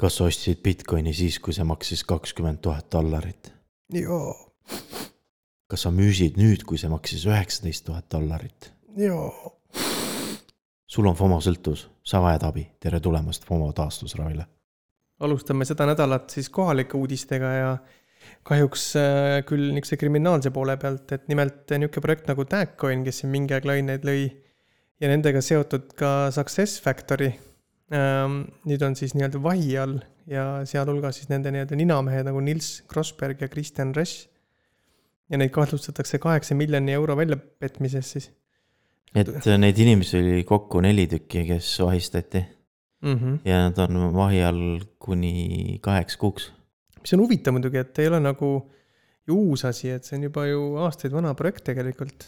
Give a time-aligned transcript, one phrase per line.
[0.00, 3.52] kas sa ostsid Bitcoini siis, kui see maksis kakskümmend tuhat dollarit?
[3.92, 4.32] jaa,
[5.70, 8.70] kas sa müüsid nüüd, kui see maksis üheksateist tuhat dollarit?
[8.96, 9.52] jaa.
[10.88, 14.46] sul on FOMO sõltuvus, sa vajad abi, tere tulemast FOMO taastusravile.
[15.20, 17.74] alustame seda nädalat siis kohalike uudistega ja
[18.48, 23.32] kahjuks äh, küll niisuguse kriminaalse poole pealt, et nimelt niisugune projekt nagu Tagcoin, kes siin
[23.36, 24.24] mingi aeg laineid lõi
[25.00, 27.34] ja nendega seotud ka Success Factory.
[27.90, 29.96] Nüüd on siis nii-öelda vahi all
[30.30, 34.28] ja sealhulgas siis nende nii-öelda ninamehed nagu Nils Krossberg ja Kristjan Resch.
[35.30, 38.30] ja neid kahtlustatakse kaheksa miljoni euro väljapetmises siis.
[39.14, 42.44] et neid inimesi oli kokku neli tükki, kes vahistati
[43.02, 43.18] mm.
[43.18, 43.38] -hmm.
[43.44, 46.52] ja nad on vahi all kuni kaheks kuuks
[47.00, 48.50] mis on huvitav muidugi, et ei ole nagu
[49.30, 52.26] uus asi, et see on juba ju aastaid vana projekt tegelikult.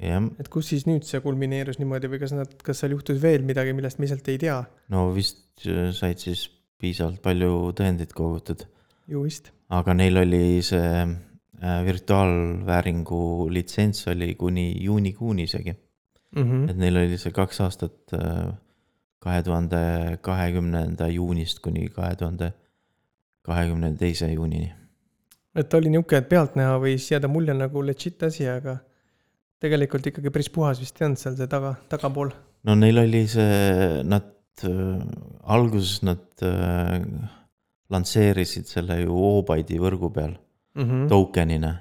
[0.00, 3.74] Et kus siis nüüd see kulmineerus niimoodi või kas nad, kas seal juhtus veel midagi,
[3.76, 4.58] millest me lihtsalt ei tea?
[4.94, 6.48] no vist äh, said siis
[6.82, 8.64] piisavalt palju tõendeid kogutud.
[9.08, 9.52] ju vist.
[9.70, 16.42] aga neil oli see äh, virtuaalvääringu litsents oli kuni juunikuuni isegi mm.
[16.42, 16.70] -hmm.
[16.70, 18.52] et neil oli see kaks aastat äh,
[19.22, 22.52] kahe tuhande kahekümnenda juunist kuni kahe tuhande
[23.42, 24.72] kahekümne teise juunini.
[25.54, 28.78] et ta oli niisugune, et pealtnäha võis jääda mulje nagu legit asi, aga
[29.62, 32.32] tegelikult ikkagi päris puhas vist ei olnud seal see taga, tagapool.
[32.66, 34.32] no neil oli see, nad
[34.66, 35.04] äh,,
[35.56, 36.98] alguses nad äh,
[37.92, 41.08] lansseerisid selle ju Obyte'i võrgu peal mm -hmm.
[41.12, 41.72] token'ina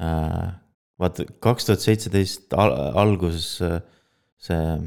[0.00, 0.50] äh,.
[0.98, 3.80] vaata, kaks tuhat seitseteist alguses äh,
[4.38, 4.78] see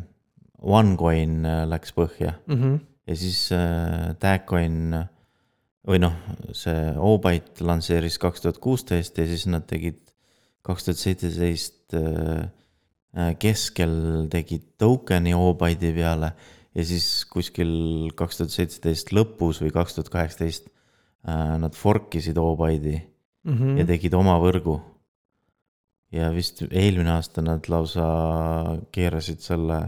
[0.61, 2.79] OneCoin äh, läks põhja mm -hmm.
[3.07, 5.07] ja siis äh, Tagcoin äh,
[5.87, 6.13] või noh,
[6.53, 10.10] see Obyte lansseeris kaks tuhat kuusteist ja siis nad tegid
[10.65, 12.49] kaks tuhat seitseteist äh,
[13.17, 16.33] äh, keskel tegid token'i Obyte'i peale
[16.75, 22.39] ja siis kuskil kaks tuhat seitseteist lõpus või kaks tuhat kaheksateist äh, nad fork isid
[22.41, 22.99] Obyte'i
[23.43, 23.79] mm -hmm.
[23.81, 24.79] ja tegid oma võrgu.
[26.11, 28.05] ja vist eelmine aasta nad lausa
[28.91, 29.81] keerasid selle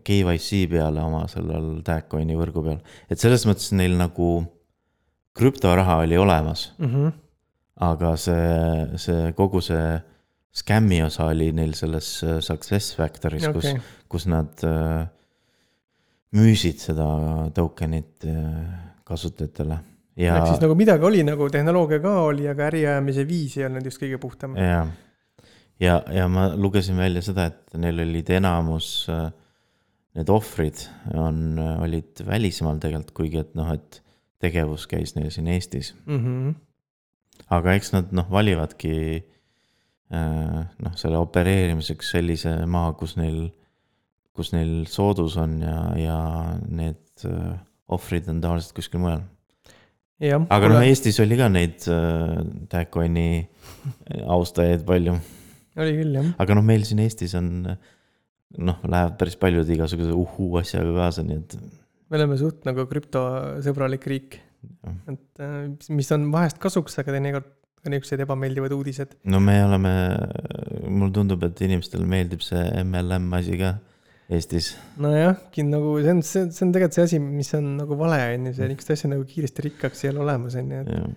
[0.00, 2.78] KYC peale oma sellel Tagcoin'i võrgu peal,
[3.10, 4.28] et selles mõttes neil nagu
[5.36, 6.86] krüptoraha oli olemas mm.
[6.86, 7.12] -hmm.
[7.82, 9.86] Aga see, see kogu see
[10.52, 15.06] skämmi osa oli neil selles äh, success factor'is okay., kus, kus nad äh,
[16.36, 17.06] müüsid seda
[17.56, 18.42] token'it äh,
[19.08, 19.78] kasutajatele.
[20.20, 20.36] ja.
[20.36, 24.02] ehk siis nagu midagi oli nagu tehnoloogia ka oli, aga äriajamise viis ei olnud just
[24.02, 24.56] kõige puhtam.
[24.60, 24.84] ja,
[25.80, 29.06] ja, ja ma lugesin välja seda, et neil olid enamus
[30.12, 30.84] need ohvrid
[31.16, 34.02] on, olid välismaal tegelikult, kuigi et noh, et
[34.42, 36.20] tegevus käis neil siin Eestis mm.
[36.20, 36.54] -hmm.
[37.52, 43.46] Aga eks nad noh, valivadki äh, noh, selle opereerimiseks sellise maa, kus neil,
[44.36, 46.18] kus neil soodus on ja, ja
[46.68, 47.54] need äh,
[47.92, 49.24] ohvrid on tavaliselt kuskil mujal.
[50.22, 52.38] aga noh, Eestis oli ka neid äh,
[52.72, 53.28] Tagcoin'i
[54.36, 55.18] austajaid palju.
[55.76, 56.32] oli küll, jah.
[56.42, 61.40] aga noh, meil siin Eestis on noh, lähevad päris paljud igasuguse uhuu asjaga kaasa, nii
[61.40, 61.56] et
[62.12, 64.34] me oleme suht nagu krüptosõbralik riik.
[65.12, 65.58] Et äh,
[65.94, 67.48] mis on vahest kasuks, aga teinekord
[67.82, 69.16] ka niisugused ebameeldivad uudised.
[69.26, 69.92] no me oleme,
[70.86, 73.74] mulle tundub, et inimestele meeldib see MLM asi ka
[74.32, 74.72] Eestis.
[75.02, 75.34] nojah,
[75.68, 78.56] nagu see on, see, see on tegelikult see asi, mis on nagu vale, on ju,
[78.58, 81.16] see niisugust asja nagu kiiresti rikkaks ei ole olemas, on ju, et.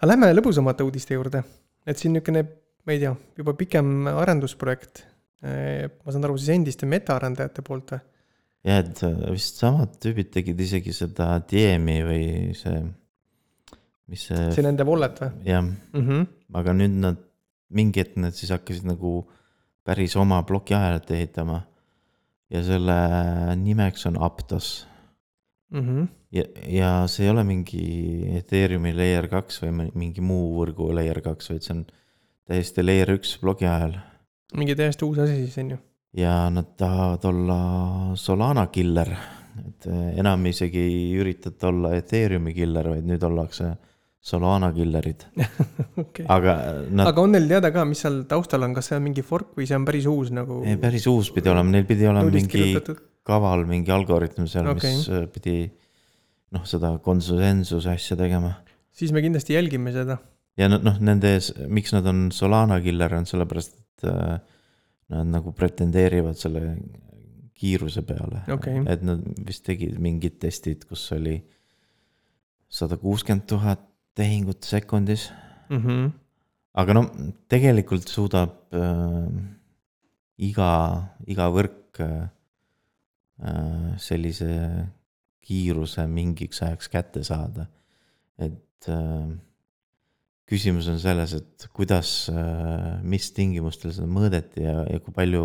[0.00, 1.44] aga lähme lõbusamate uudiste juurde,
[1.86, 2.42] et siin niisugune,
[2.84, 5.06] ma ei tea, juba pikem arendusprojekt.
[5.44, 8.02] Äh, ma saan aru, siis endiste metaarendajate poolt või?
[8.64, 9.02] Jah, et
[9.32, 12.24] vist samad tüübid tegid isegi seda DM-i või
[12.58, 12.80] see,
[14.10, 14.48] mis see.
[14.56, 15.30] see nende wallet või?
[15.48, 16.26] jah mm, -hmm.
[16.60, 17.20] aga nüüd nad,
[17.74, 19.20] mingi hetk nad siis hakkasid nagu
[19.84, 21.62] päris oma plokiahelat ehitama.
[22.50, 22.98] ja selle
[23.60, 24.86] nimeks on Aptos
[25.70, 25.80] mm.
[25.80, 26.08] -hmm.
[26.32, 27.84] ja, ja see ei ole mingi
[28.38, 31.86] Ethereumi layer kaks või mingi muu võrgu layer kaks, vaid see on
[32.48, 33.98] täiesti layer üks plokiahel.
[34.56, 37.58] mingi täiesti uus asi siis on ju ja nad tahavad olla
[38.16, 39.10] Solana killer,
[39.64, 43.72] et eh, enam isegi ei üritata olla Ethereumi killer, vaid nüüd ollakse
[44.24, 45.26] Solana killerid
[46.00, 46.24] okay..
[46.32, 46.56] aga
[46.88, 47.10] nad....
[47.10, 49.66] aga on neil teada ka, mis seal taustal on, kas see on mingi fork või
[49.68, 50.62] see on päris uus nagu?
[50.80, 53.02] päris uus pidi olema, neil pidi olema mingi kirjutatud.
[53.26, 55.58] kaval, mingi algoritm seal okay., mis eh, pidi
[56.54, 58.54] noh, seda konsensuse asja tegema.
[58.94, 60.20] siis me kindlasti jälgime seda.
[60.56, 61.36] ja noh, nende,
[61.68, 64.08] miks nad on Solana killer, on sellepärast, et
[65.12, 66.76] nad nagu pretendeerivad selle
[67.54, 68.82] kiiruse peale okay..
[68.90, 71.36] et nad vist tegid mingid testid, kus oli
[72.68, 73.82] sada kuuskümmend tuhat
[74.14, 75.28] tehingut sekundis
[75.70, 75.80] mm.
[75.82, 76.10] -hmm.
[76.74, 77.04] aga no
[77.48, 79.28] tegelikult suudab äh,
[80.38, 80.70] iga,
[81.26, 82.28] iga võrk äh,
[84.00, 84.50] sellise
[85.44, 87.66] kiiruse mingiks ajaks kätte saada.
[88.38, 89.28] et äh,
[90.48, 95.44] küsimus on selles, et kuidas äh,, mis tingimustel seda mõõdeti ja, ja kui palju.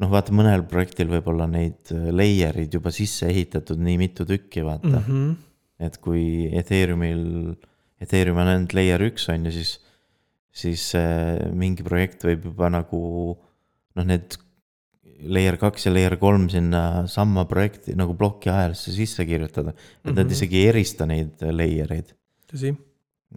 [0.00, 4.94] noh, vaata mõnel projektil võib olla neid layer'id juba sisse ehitatud nii mitu tükki, vaata
[4.94, 5.04] mm.
[5.08, 5.34] -hmm.
[5.86, 7.56] et kui Ethereumil,
[8.00, 9.74] Ethereum on ainult layer üks on ju, siis,
[10.52, 13.00] siis äh, mingi projekt võib juba nagu
[13.96, 14.38] noh, need
[15.20, 19.70] layer kaks ja layer kolm sinna sama projekti nagu ploki ajalisse sisse kirjutada.
[19.70, 20.16] et mm -hmm.
[20.16, 20.32] nad mhm.
[20.32, 22.14] isegi ei erista neid layer eid.
[22.52, 22.76] tõsi.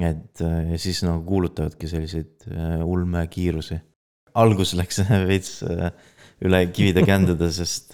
[0.01, 3.77] Et äh, ja siis nagu kuulutavadki selliseid äh, ulmekiirusi.
[4.33, 5.91] algus läks veits äh,
[6.43, 7.93] üle kivide kändude, sest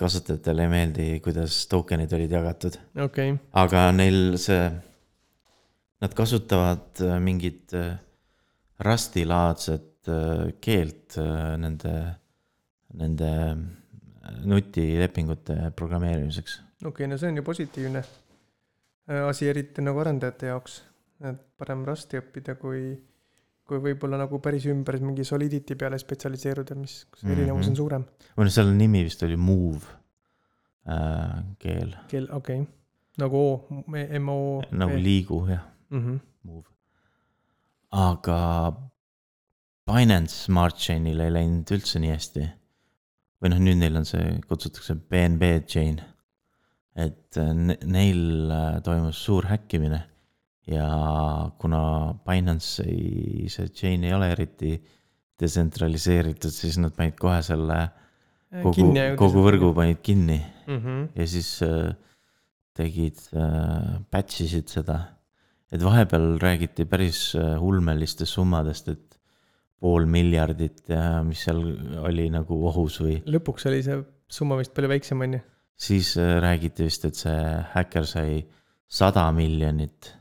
[0.00, 3.34] kasutajatele ei meeldi, kuidas token'id olid jagatud okay..
[3.60, 4.62] aga neil see,
[6.00, 7.74] nad kasutavad mingit
[8.80, 10.08] Rasti laadset
[10.64, 11.18] keelt
[11.60, 11.92] nende
[12.96, 13.28] nende
[14.48, 16.56] nutilepingute programmeerimiseks.
[16.80, 18.02] okei okay,, no see on ju positiivne
[19.28, 20.80] asi, eriti nagu arendajate jaoks,
[21.26, 22.92] et parem Rusti õppida, kui,
[23.66, 27.70] kui võib-olla nagu päris ümber mingi Solidity peale spetsialiseeruda, mis, kus erinevus mm -hmm.
[27.70, 28.04] on suurem.
[28.36, 29.82] või noh, selle nimi vist oli Move
[30.88, 31.96] äh, keel.
[32.08, 32.74] keel, okei okay.,
[33.18, 33.66] nagu O,
[34.18, 34.62] M-O.
[34.70, 35.98] nagu liigu, jah mm.
[36.06, 36.20] -hmm.
[36.42, 36.68] Move.
[37.90, 38.72] aga
[39.90, 42.46] Binance Smart Chain'il ei läinud üldse nii hästi
[43.40, 46.00] või noh, nüüd neil on see, kutsutakse BNB chain.
[46.96, 47.52] Et äh,
[47.86, 50.00] neil äh, toimus suur häkkimine
[50.70, 50.86] ja
[51.58, 51.82] kuna
[52.26, 54.74] Binance ei, see chain ei ole eriti
[55.40, 57.78] detsentraliseeritud, siis nad panid kohe selle
[58.64, 61.06] kogu, kogu võrgu panid kinni mm -hmm.
[61.16, 61.94] ja siis äh,
[62.76, 65.16] tegid äh,, batch isid seda.
[65.72, 69.18] et vahepeal räägiti päris äh, ulmelistest summadest, et
[69.80, 71.62] pool miljardit ja mis seal
[72.04, 73.22] oli nagu ohus või.
[73.24, 75.40] lõpuks oli see summa vist palju väiksem, on ju?
[75.80, 77.36] Siis äh, räägiti vist, et see
[77.74, 78.40] häkker sai
[78.90, 80.16] sada miljonit.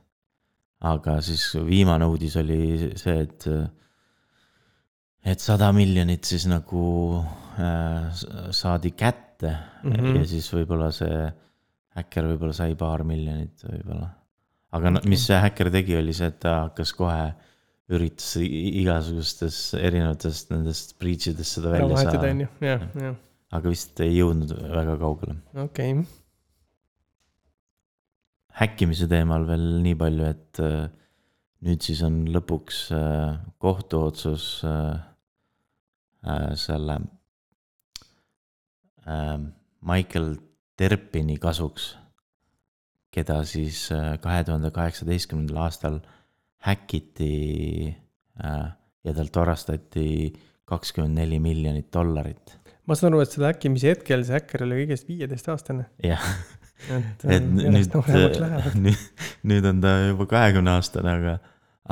[0.79, 3.45] aga siis viimane uudis oli see, et,
[5.27, 6.83] et sada miljonit siis nagu
[7.59, 8.21] äh,
[8.55, 10.17] saadi kätte mm -hmm.
[10.21, 11.27] ja siis võib-olla see
[11.97, 14.09] häkker võib-olla sai paar miljonit võib-olla.
[14.71, 17.33] aga no, mis see häkker tegi, oli see, et ta hakkas kohe
[17.89, 22.27] üritas igasugustes erinevatest nendest breach idest seda välja saada.
[22.61, 23.15] jah, jah.
[23.55, 25.37] Aga vist ei jõudnud väga kaugele.
[25.55, 26.07] okei okay..
[28.61, 30.89] häkkimise teemal veel nii palju, et äh,
[31.65, 34.99] nüüd siis on lõpuks äh, kohtuotsus äh,
[36.59, 36.99] selle
[39.89, 40.33] Michael
[40.77, 41.85] Terpini kasuks,
[43.09, 43.85] keda siis
[44.21, 45.95] kahe tuhande kaheksateistkümnendal aastal
[46.67, 47.95] häkiti
[48.43, 50.05] ja talt varastati
[50.69, 52.58] kakskümmend neli miljonit dollarit.
[52.89, 55.85] Ma saan aru, et selle häkkimise hetkel see häkker oli kõigest viieteistaastane.
[56.05, 56.25] jah,
[56.95, 57.95] et, et nüüd,
[58.85, 59.05] nüüd,
[59.51, 61.35] nüüd on ta juba kahekümne aastane, aga,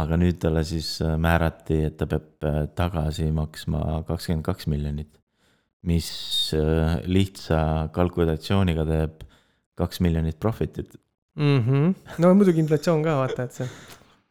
[0.03, 5.13] aga nüüd talle siis äh, määrati, et ta peab äh, tagasi maksma kakskümmend kaks miljonit.
[5.87, 6.07] mis
[7.07, 7.57] lihtsa
[7.95, 9.21] kalkulatsiooniga teeb
[9.77, 10.97] kaks miljonit profit'it
[11.37, 11.59] mm.
[11.63, 11.93] -hmm.
[12.17, 13.69] no muidugi inflatsioon ka vaata, et see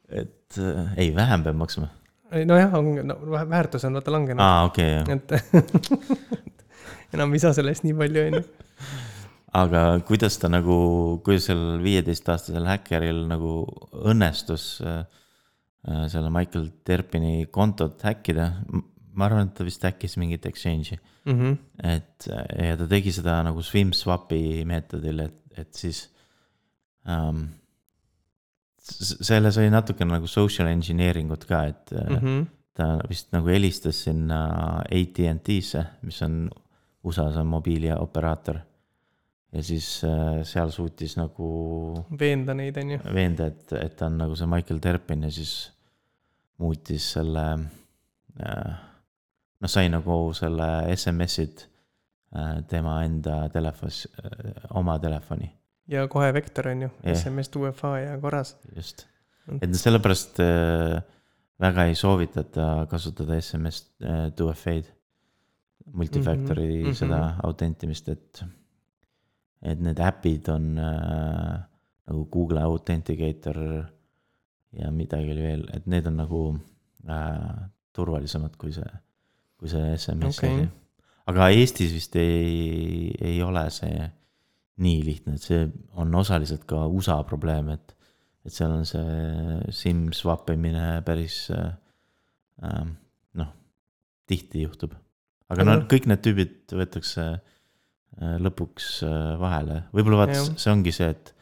[0.09, 1.89] et äh, ei, vähem peab maksma.
[2.47, 3.17] nojah, on, no
[3.51, 4.43] väärtus on vaata langenud.
[4.43, 6.56] aa, okei okay,, et
[7.15, 8.43] enam ei saa selle eest nii palju, on ju.
[9.63, 10.77] aga kuidas ta nagu,
[11.25, 13.59] kuidas sellel viieteistaastasel häkkeril nagu
[14.03, 15.05] õnnestus äh,
[15.89, 18.51] äh, selle Michael Terpini kontot häkkida?
[19.17, 21.37] ma arvan, et ta vist häkkis mingit exchange'i mm.
[21.39, 21.55] -hmm.
[21.95, 22.27] et
[22.69, 26.03] ja ta tegi seda nagu SwimSwapi meetodil, et, et siis
[27.09, 27.47] um,
[28.87, 32.45] selles oli natukene nagu social engineering ut ka, et mm -hmm.
[32.75, 34.41] ta vist nagu helistas sinna
[34.85, 36.51] AT&T-sse, mis on
[37.07, 38.59] USA-s on mobiilioperaator.
[39.53, 41.49] ja siis äh, seal suutis nagu.
[42.21, 42.99] veenda neid, on ju.
[43.15, 45.55] veenda, et, et ta on nagu see Michael Terpin ja siis
[46.59, 47.47] muutis selle
[48.43, 48.77] äh,.
[49.61, 51.67] noh, sai nagu selle SMS-id
[52.37, 54.07] äh, tema enda telefonis
[54.75, 55.53] oma telefoni
[55.89, 58.57] ja kohe vektor on ju yeah., SMS, UFA ja korras.
[58.75, 59.07] just,
[59.63, 60.41] et sellepärast
[61.61, 64.93] väga ei soovitata kasutada SMS äh, 2FA-d,
[65.93, 66.95] multifactory mm -hmm.
[66.95, 68.45] seda autentimist, et,
[69.63, 71.61] et need äpid on äh,
[72.07, 73.59] nagu Google Authenticator
[74.73, 76.43] ja midagi oli veel, et need on nagu
[77.09, 78.91] äh, turvalisemad kui see,
[79.57, 80.67] kui see SMS okay..
[81.27, 84.11] aga Eestis vist ei, ei ole see
[84.85, 85.65] nii lihtne, et see
[85.97, 87.95] on osaliselt ka USA probleem, et,
[88.45, 91.73] et seal on see SIM swap imine päris äh,
[93.41, 93.53] noh,
[94.29, 94.93] tihti juhtub.
[95.53, 100.53] Aga no kõik need tüübid võetakse äh, lõpuks äh, vahele, võib-olla vaata, Jah.
[100.63, 101.33] see ongi see, et.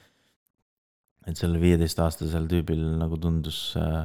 [1.30, 4.04] et sellel viieteistaastasel tüübil nagu tundus äh,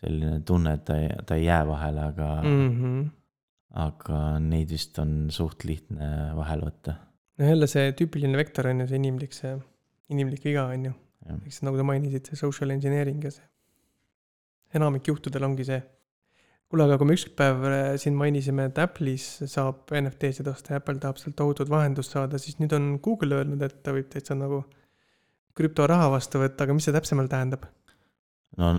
[0.00, 2.60] selline tunne, et ta ei, ta ei jää vahele, aga mm.
[2.60, 2.76] mm.
[2.82, 3.08] -hmm.
[3.86, 6.98] aga neid vist on suht lihtne vahele võtta.
[7.38, 9.56] no jälle see tüüpiline vektor on ju see inimlik, see
[10.12, 10.94] inimlik viga on ju.
[11.46, 13.46] Eks nagu sa mainisid, see social engineering ja see.
[14.74, 15.80] enamik juhtudel ongi see.
[16.70, 20.98] kuule, aga kui me ükspäev äh, siin mainisime, et Apple'is saab NFT-sid osta ja Apple
[21.02, 24.64] tahab sealt tohutut vahendust saada, siis nüüd on Google öelnud, et ta võib täitsa nagu
[25.56, 27.68] krüptoraha vastu võtta, aga mis see täpsemalt tähendab?
[28.60, 28.74] no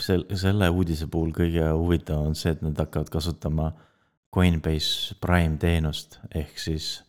[0.00, 3.70] sel-, selle uudise puhul kõige huvitavam on see, et nad hakkavad kasutama
[4.34, 7.00] Coinbase Prime teenust, ehk siis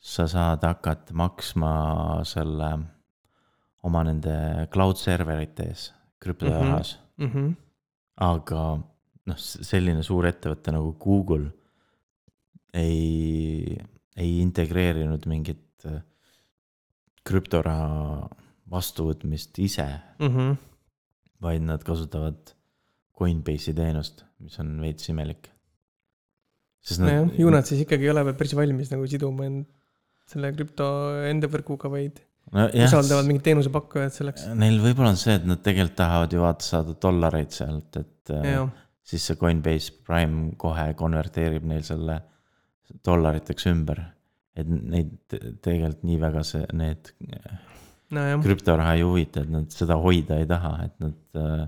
[0.00, 1.70] sa saad hakata maksma
[2.28, 2.70] selle
[3.86, 5.90] oma nende cloud serverite ees
[6.22, 7.26] krüptorahas mm, -hmm.
[7.26, 7.46] mm.
[7.46, 7.56] -hmm.
[8.16, 8.62] aga
[9.26, 11.50] noh, selline suur ettevõte nagu Google
[12.76, 13.76] ei,
[14.16, 16.02] ei integreerinud mingit äh,
[17.26, 18.28] krüptoraha
[18.70, 20.56] vastuvõtmist ise Mm -hmm.
[21.42, 22.54] vaid nad kasutavad
[23.16, 25.50] Coinbase'i teenust, mis on veits imelik.
[26.80, 29.66] sest nojah, ju nad siis ikkagi ei ole veel päris valmis nagu siduma end
[30.30, 30.86] selle krüpto
[31.26, 32.20] enda võrguga, vaid
[32.52, 34.46] nojah, usaldavad mingit teenusepakkujat selleks.
[34.54, 38.50] neil võib-olla on see, et nad tegelikult tahavad ju vaata saada dollareid sealt, et äh,
[38.52, 38.70] jah,
[39.06, 42.20] siis see Coinbase Prime kohe konverteerib neil selle
[43.06, 44.00] dollariteks ümber.
[44.56, 47.10] et neid te- tegelikult nii väga see, need
[48.16, 51.66] nojah, krüptoraha ei huvita, et nad seda hoida ei taha, et nad,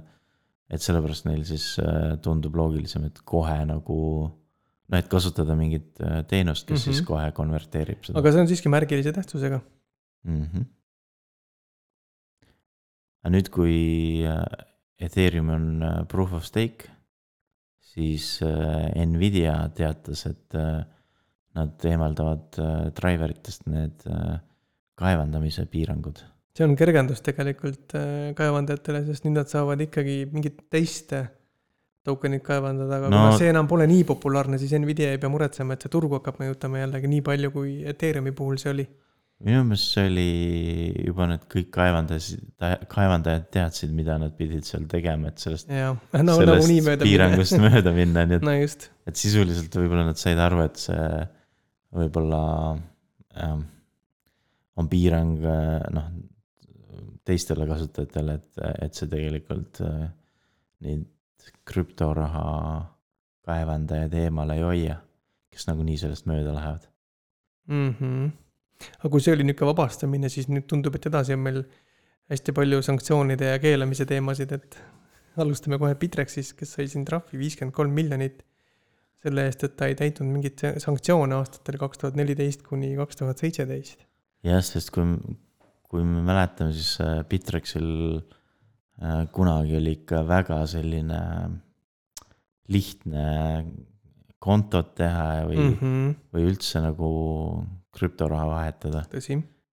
[0.72, 3.98] et sellepärast neil siis äh, tundub loogilisem, et kohe nagu
[4.88, 6.84] noh, et kasutada mingit äh, teenust, kes mm -hmm.
[6.94, 7.06] siis Mhm.
[7.10, 8.18] kohe konverteerib seda.
[8.18, 9.60] aga see on siiski märgilise tähtsusega.
[10.24, 10.42] mm.
[10.46, 10.64] -hmm.
[13.22, 13.76] aga nüüd, kui
[14.24, 14.44] äh,
[14.98, 15.66] Ethereum on
[16.08, 16.88] proof of stake,
[17.98, 20.82] siis äh, Nvidia teatas, et äh,
[21.58, 24.04] nad eemaldavad äh, driver itest need
[24.98, 26.22] kaevandamise piirangud
[26.58, 27.92] see on kergendus tegelikult
[28.38, 31.12] kaevandajatele, sest nüüd nad saavad ikkagi mingit teist
[32.08, 35.76] tokenit kaevandada, aga no, kuna see enam pole nii populaarne, siis Nvidia ei pea muretsema,
[35.76, 38.86] et see turgu hakkab mõjutama jällegi nii palju, kui Ethereumi puhul see oli.
[39.46, 40.30] Minu meelest see oli
[41.06, 42.44] juba need kõik kaevandasid,
[42.90, 47.92] kaevandajad teadsid, mida nad pidid seal tegema, et sellest no sellest nagunii mööda piirangust mööda
[47.94, 51.04] minna, nii et, no et sisuliselt võib-olla nad said aru, et see
[51.98, 52.42] võib-olla
[53.38, 53.62] ähm,
[54.78, 55.46] on piirang
[55.94, 56.10] noh,
[57.28, 60.08] teistele kasutajatele, et, et see tegelikult äh,
[60.82, 61.06] neid
[61.68, 62.48] krüptoraha
[63.48, 64.98] kaevandajaid eemale ei hoia,
[65.52, 66.90] kes nagunii sellest mööda lähevad.
[67.70, 67.94] mm.
[68.00, 68.28] -hmm.
[68.98, 71.62] Aga kui see oli niisugune vabastamine, siis nüüd tundub, et edasi on meil
[72.32, 74.78] hästi palju sanktsioonide ja keelamise teemasid, et
[75.40, 78.42] alustame kohe Bitrexist, kes sai siin trahvi viiskümmend kolm miljonit
[79.22, 83.42] selle eest, et ta ei täitnud mingeid sanktsioone aastatel kaks tuhat neliteist kuni kaks tuhat
[83.42, 84.04] seitseteist.
[84.46, 85.06] jah, sest kui,
[85.90, 91.22] kui me mäletame, siis äh, Bitrexil äh, kunagi oli ikka väga selline
[92.68, 93.24] lihtne
[94.42, 95.78] kontot teha või mm.
[95.78, 96.10] -hmm.
[96.34, 97.08] või üldse nagu
[97.94, 99.04] krüptoraha vahetada.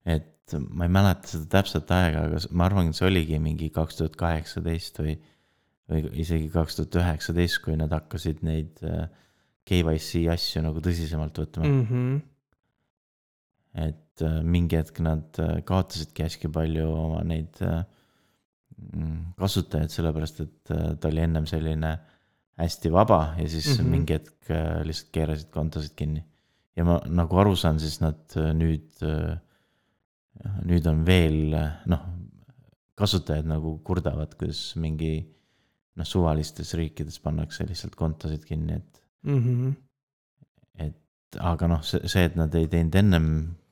[0.06, 4.00] et ma ei mäleta seda täpset aega, aga ma arvan, et see oligi mingi kaks
[4.00, 5.16] tuhat kaheksateist või,
[5.90, 9.08] või isegi kaks tuhat üheksateist, kui nad hakkasid neid äh,
[9.66, 11.84] KYC asju nagu tõsisemalt võtma mm..
[11.86, 12.18] Mhm.
[13.88, 20.62] et äh, mingi hetk nad äh, kaotasidki hästi palju oma neid mm, kasutajaid, sellepärast et
[20.70, 21.96] ta oli ennem selline
[22.60, 23.84] hästi vaba ja siis mm.
[23.84, 23.90] -hmm.
[23.90, 26.24] mingi hetk äh, lihtsalt keerasid kontosid kinni.
[26.76, 28.92] ja ma nagu aru saan, siis nad äh, nüüd,
[30.66, 32.02] nüüd on veel äh, noh,
[32.96, 35.14] kasutajad nagu kurdavad, kuidas mingi
[35.96, 39.72] noh, suvalistes riikides pannakse lihtsalt kontosid kinni, et Mhm.
[40.80, 43.28] et aga noh, see, see, et nad ei teinud ennem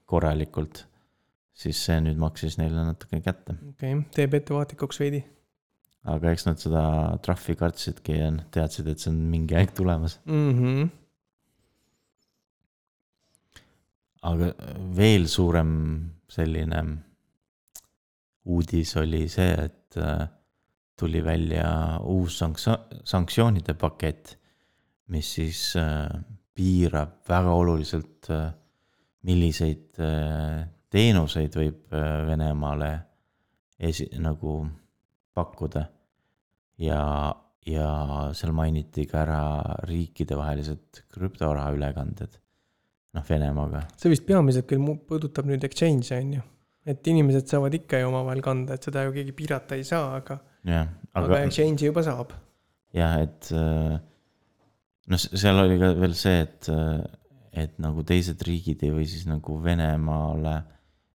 [0.10, 0.86] korralikult,
[1.54, 3.58] siis see nüüd maksis neile natuke kätte.
[3.70, 5.24] okei okay., teeb ettevaatikuks veidi
[6.04, 6.84] aga eks nad seda
[7.24, 10.20] trahvi kartsidki ja noh, teadsid, et see on mingi aeg tulemas.
[10.26, 10.52] mm.
[10.60, 10.90] -hmm.
[14.32, 14.52] aga
[14.98, 15.72] veel suurem
[16.28, 16.84] selline
[18.46, 20.28] uudis oli see, et äh,
[21.00, 24.36] tuli välja uus sanktsioon, sanktsioonide pakett,
[25.08, 26.10] mis siis äh,
[26.54, 28.28] piirab väga oluliselt,
[29.24, 31.96] milliseid äh, teenuseid võib
[32.28, 32.92] Venemaale
[33.80, 34.60] esi-, nagu
[35.38, 35.86] pakkuda.
[36.82, 37.02] ja,
[37.66, 37.90] ja
[38.38, 39.42] seal mainiti ka ära
[39.88, 42.40] riikidevahelised krüptoraha ülekanded,
[43.14, 46.48] noh Venemaaga see vist peamiselt küll puudutab nüüd exchange'e on ju.
[46.94, 50.40] et inimesed saavad ikka ju omavahel kanda, et seda ju keegi piirata ei saa, aga,
[50.68, 52.34] jah, aga aga exchange'i juba saab.
[52.98, 54.00] jah, et äh,
[55.14, 56.70] noh, seal oli ka veel see, et,
[57.66, 60.58] et nagu teised riigid ei või siis nagu Venemaale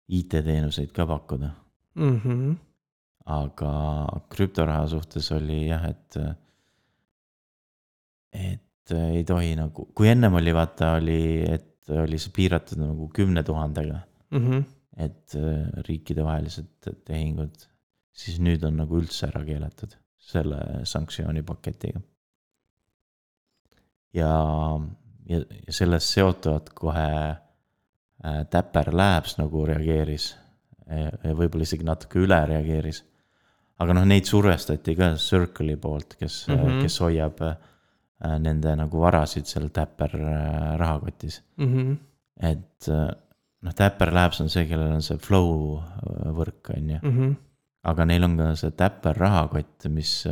[0.07, 1.49] IT-teenuseid ka pakkuda
[1.95, 2.19] mm.
[2.23, 2.55] -hmm.
[3.27, 3.71] Aga
[4.31, 6.17] krüptoraha suhtes oli jah, et,
[8.31, 13.43] et ei tohi nagu, kui ennem oli vaata, oli, et oli see piiratud nagu kümne
[13.47, 14.63] tuhandega, Mm -hmm.
[14.97, 17.55] et äh, riikidevahelised tehingud,
[18.11, 22.01] siis nüüd on nagu üldse ära keelatud selle sanktsioonipaketiga.
[24.13, 24.31] ja,
[25.29, 30.35] ja, ja sellest seotuvalt kohe äh, Täpper Labs nagu reageeris
[30.87, 33.03] võib-olla isegi natuke üle reageeris.
[33.83, 36.67] Aga noh, neid survestati ka Circle'i poolt, kes mm, Mhm.
[36.67, 36.81] -hmm.
[36.83, 37.55] kes hoiab äh,
[38.39, 41.43] nende nagu varasid seal Täpper äh, rahakotis.
[41.57, 41.97] Mm -hmm.
[42.39, 43.09] et äh,
[43.61, 45.81] noh, Täpper Labs on see, kellel on see flow
[46.39, 46.97] võrk, on ju.
[47.03, 47.35] -hmm.
[47.83, 50.25] aga neil on ka see Täpper rahakott, mis,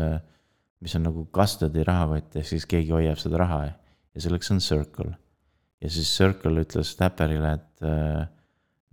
[0.81, 5.15] mis on nagu custody rahakott, ehk siis keegi hoiab seda raha ja selleks on Circle.
[5.81, 7.81] ja siis Circle ütles Täpperile, et,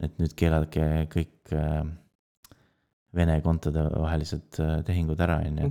[0.02, 1.52] et nüüd keelake kõik
[3.12, 5.70] Vene kontode vahelised äh, tehingud ära, on ju.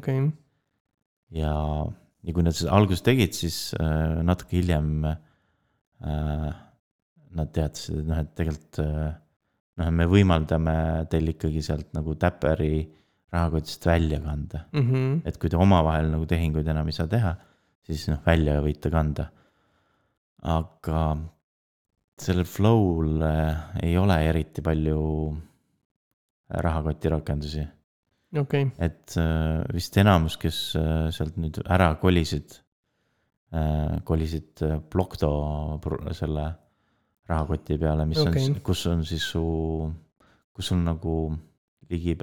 [1.40, 1.54] ja,
[2.22, 6.48] ja kui nad seda alguses tegid, siis äh, natuke hiljem äh,
[7.32, 9.12] nad teatasid, et noh, et tegelikult äh,
[9.82, 10.76] noh, me võimaldame
[11.12, 12.86] teil ikkagi sealt nagu Täpperi
[13.32, 14.66] rahakotist välja kanda.
[14.72, 14.88] mm.
[14.88, 15.22] -hmm.
[15.26, 17.36] et kui te omavahel nagu tehinguid enam ei saa teha,
[17.88, 19.32] siis noh, välja võite kanda.
[20.42, 21.18] aga
[22.22, 23.22] sellel Flow'l
[23.82, 25.02] ei ole eriti palju
[26.66, 27.64] rahakotirakendusi
[28.40, 32.58] okei, et äh, vist enamus, kes äh, sealt nüüd ära kolisid
[33.54, 35.32] äh,, kolisid Blocto
[36.18, 36.48] selle
[37.32, 38.50] rahakoti peale, mis Okei.
[38.50, 39.44] on, kus on siis su,
[40.52, 41.16] kus sul nagu
[41.92, 42.16] ligi,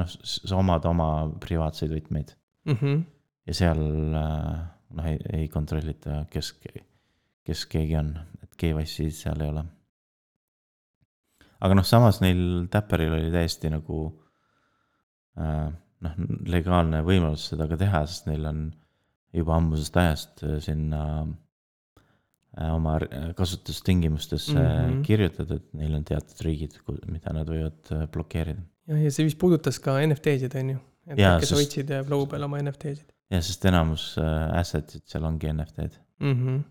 [0.00, 1.08] noh, sa omad oma
[1.40, 2.34] privaatseid võtmeid
[2.68, 2.76] mm.
[2.76, 3.02] -hmm.
[3.48, 3.82] ja seal
[4.90, 6.54] noh, ei, ei kontrollita, kes,
[7.46, 9.64] kes keegi on, et KYC-d seal ei ole.
[11.60, 14.06] Aga noh, samas neil Täpperil oli täiesti nagu
[15.40, 15.68] äh,
[16.06, 16.18] noh,
[16.50, 18.66] legaalne võimalus seda ka teha, sest neil on
[19.36, 21.04] juba ammusest ajast äh, sinna
[22.56, 22.98] äh, oma
[23.38, 24.66] kasutustingimustesse mm.
[24.66, 25.06] -hmm.
[25.06, 28.62] kirjutatud, et neil on teatud riigid, mida nad võivad äh, blokeerida.
[28.88, 30.82] ja, ja see vist puudutas ka NFT-sid, on ju.
[31.06, 35.06] et need, kes sest- hoidsid äh, Flow peal oma NFT-sid ja sest enamus äh, asset'id
[35.10, 35.98] seal ongi NFT-d.
[36.20, 36.36] mm.
[36.36, 36.62] -hmm.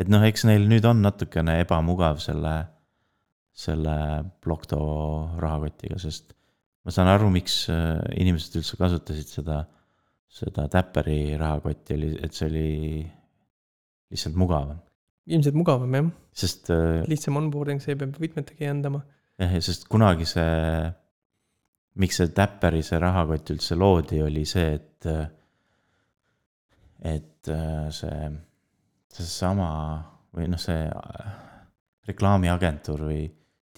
[0.00, 2.54] et noh, eks neil nüüd on natukene ebamugav selle,
[3.60, 3.94] selle
[4.42, 4.80] Blocto
[5.40, 6.34] rahakotiga, sest
[6.84, 9.62] ma saan aru, miks äh, inimesed üldse kasutasid seda,
[10.30, 12.68] seda Täpperi rahakotti oli, et see oli
[14.10, 14.80] lihtsalt mugavam,
[15.30, 16.08] ilmselt mugavam jah,
[16.42, 19.02] sest äh, lihtsam onboarding, see ei pea võtmetegi jändama.
[19.40, 20.54] jah, sest kunagi see,
[22.00, 25.10] miks see Täpperi see rahakott üldse loodi, oli see, et,
[27.12, 28.32] et äh, see,
[29.10, 29.68] seesama
[30.32, 30.80] või noh, see
[32.08, 33.22] reklaamiagentuur või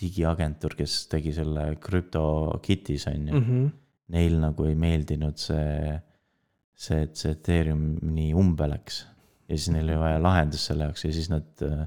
[0.00, 3.46] digiagentuur, kes tegi selle CryptoKitties on ju mm.
[3.46, 3.70] -hmm.
[4.16, 5.96] neil nagu ei meeldinud see,
[6.74, 9.02] see, et see Ethereum nii umbe läks
[9.48, 11.84] ja siis neil oli vaja lahendust selle jaoks ja siis nad äh,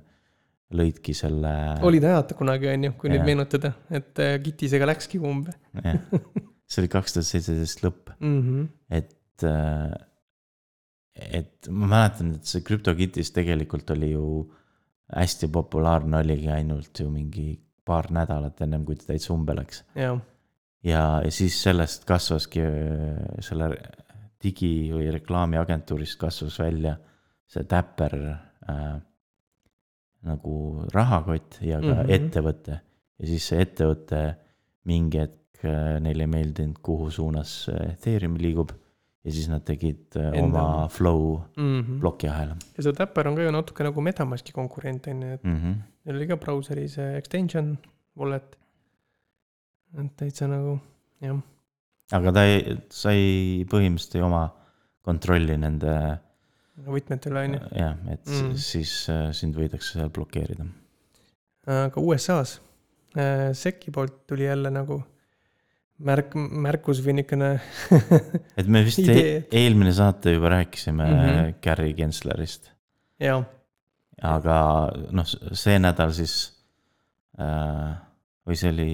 [0.76, 1.52] lõidki selle.
[1.86, 3.30] olid ajad kunagi, on ju, kui nüüd Jaa.
[3.32, 6.02] meenutada, et äh, Kitisega läkski umbe jah,
[6.70, 8.42] see oli kaks tuhat seitseteist lõpp, mm.
[8.42, 8.68] -hmm.
[8.90, 9.48] et,
[11.40, 14.28] et ma mäletan, et see CryptoKitties tegelikult oli ju
[15.16, 17.52] hästi populaarne, oligi ainult ju mingi
[17.86, 19.84] paar nädalat ennem, kui ta täitsa umbe läks.
[19.96, 20.20] jah,
[20.84, 23.70] ja, ja siis sellest kasvaski öö, selle
[24.44, 26.98] digi- või reklaamiagentuurist kasvas välja
[27.50, 28.16] see Täpper
[28.70, 28.96] äh,
[30.26, 30.56] nagu
[30.94, 32.00] rahakott ja ka mm.
[32.00, 32.16] -hmm.
[32.18, 32.80] ettevõte.
[33.20, 34.22] ja siis see ettevõte
[34.90, 38.74] mingi hetk äh, neile ei meeldinud, kuhu suunas äh, Ethereum liigub
[39.26, 42.00] ja siis nad tegid äh, Enda- oma flow mm -hmm.
[42.00, 45.60] plokiahela ja see Tapper on ka ju natuke nagu Metamaski konkurent, on ju, et mm.
[45.60, 45.76] -hmm.
[46.06, 47.76] Neil oli ka brauseri see extension
[48.20, 48.56] wallet.
[49.96, 50.78] et täitsa nagu
[51.24, 51.40] jah,
[52.16, 54.46] aga ta ei, sai põhimõtteliselt ei oma
[55.06, 55.96] kontrolli nende
[56.86, 57.62] võtmete üle on ju.
[57.80, 58.56] jah, et Mm.
[58.60, 60.66] siis äh, sind võidakse seal blokeerida
[61.66, 62.60] aga USA-s
[63.18, 65.00] äh, SEC-i poolt tuli jälle nagu
[66.06, 67.54] märk, märkus või niisugune
[68.60, 71.20] et me vist e eelmine saate juba rääkisime mm.
[71.22, 71.54] -hmm.
[71.64, 72.72] Gary Genslerist,
[73.20, 73.46] jah,
[74.24, 74.58] aga
[75.12, 76.36] noh, see nädal siis
[77.40, 77.92] äh,
[78.46, 78.94] või see oli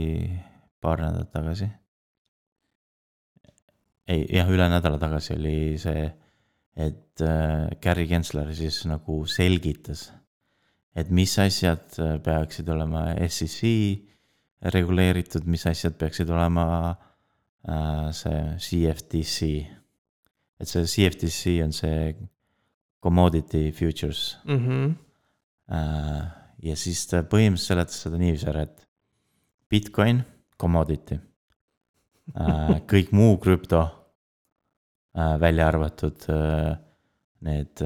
[0.81, 1.67] paar nädalat tagasi.
[4.07, 6.07] ei, jah, üle nädala tagasi oli see,
[6.75, 10.09] et äh, Gary Gensler siis nagu selgitas,
[10.95, 13.61] et mis asjad äh, peaksid olema SEC
[14.73, 19.51] reguleeritud, mis asjad peaksid olema äh, see CFTC.
[20.61, 22.15] et see CFTC on see
[23.01, 24.57] commodity futures mm.
[24.57, 24.91] -hmm.
[25.71, 26.21] Äh,
[26.61, 28.87] ja siis ta põhimõtteliselt seletas seda niiviisi ära, et
[29.71, 30.23] Bitcoin,
[30.59, 31.17] commodity
[32.35, 36.27] äh,, kõik muu krüpto äh,, välja arvatud
[37.41, 37.81] need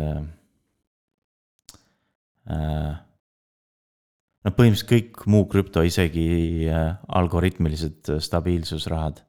[4.46, 9.24] no põhimõtteliselt kõik muu krüpto, isegi algoritmilised stabiilsusrahad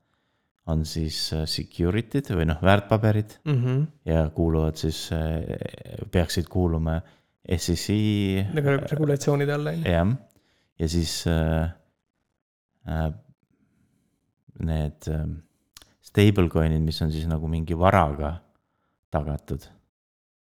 [0.67, 3.55] on siis security'd või noh, väärtpaberid mm.
[3.63, 3.87] -hmm.
[4.11, 5.07] ja kuuluvad siis,
[6.11, 6.99] peaksid kuuluma
[7.47, 7.95] SEC.
[8.57, 9.93] nagu regulatsioonide alla, on ju.
[9.93, 10.13] jah,
[10.83, 11.71] ja siis äh,
[12.91, 13.09] äh,
[14.67, 15.25] need äh,
[16.03, 18.37] stablecoin'id, mis on siis nagu mingi varaga
[19.15, 19.71] tagatud.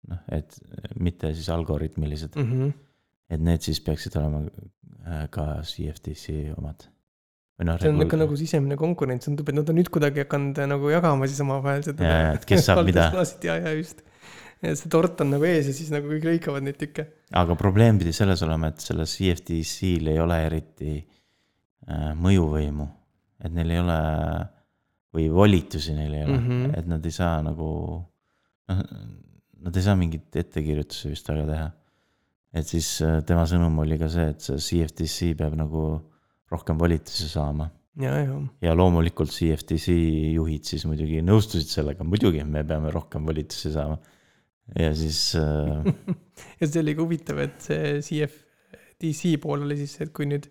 [0.09, 0.55] noh, et
[0.97, 2.53] mitte siis algoritmilised mm.
[2.53, 2.73] -hmm.
[3.31, 6.89] et need siis peaksid olema äh, ka CFTC omad
[7.59, 10.93] No, see on nihuke nagu sisemine konkurents, tundub, et nad on nüüd kuidagi hakanud nagu
[10.93, 12.11] jagama siis omavahel seda.
[12.37, 13.11] et kes saab mida.
[13.43, 14.05] ja, ja just
[14.63, 17.07] ja see tort on nagu ees ja siis nagu kõik lõikavad neid tükke.
[17.39, 22.89] aga probleem pidi selles olema, et selles EFTC-l ei ole eriti äh, mõjuvõimu,
[23.45, 23.99] et neil ei ole
[25.15, 26.79] või volitusi neil ei ole mm, -hmm.
[26.79, 27.71] et nad ei saa nagu
[28.69, 28.85] noh,
[29.65, 31.71] nad ei saa mingit ettekirjutusi vist väga teha.
[32.59, 35.89] et siis äh, tema sõnum oli ka see, et see CFTC peab nagu
[36.51, 38.37] rohkem volitusi saama ja, ja.
[38.65, 39.95] ja loomulikult CFTC
[40.35, 43.99] juhid siis muidugi nõustusid sellega, muidugi me peame rohkem volitusi saama
[44.77, 45.89] ja siis äh....
[46.61, 50.49] ja see oli ka huvitav, et see CFTC pool oli siis, et kui nüüd,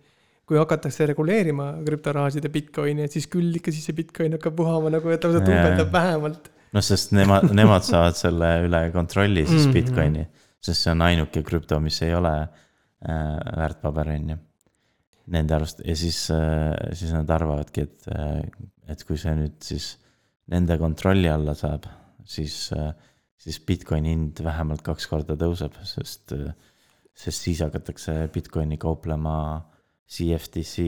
[0.47, 4.91] kui hakatakse reguleerima krüptorahasid ja Bitcoini, et siis küll ikka siis see Bitcoin hakkab puhama
[4.93, 6.51] nagu, et lausa tuubeldab vähemalt.
[6.75, 9.77] noh, sest nemad, nemad saavad selle üle kontrolli siis mm -hmm.
[9.77, 10.27] Bitcoini,
[10.63, 14.37] sest see on ainuke krüpto, mis ei ole äh, väärtpaber, on ju.
[15.27, 18.41] Nende arust ja siis äh,, siis nad arvavadki, et, äh,
[18.87, 19.97] et kui see nüüd siis
[20.47, 21.83] nende kontrolli alla saab,
[22.23, 22.93] siis äh,
[23.41, 26.33] siis Bitcoini hind vähemalt kaks korda tõuseb, sest,
[27.17, 29.37] sest siis hakatakse Bitcoini kauplema
[30.07, 30.83] CFTC